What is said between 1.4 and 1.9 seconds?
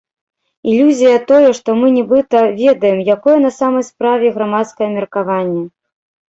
што мы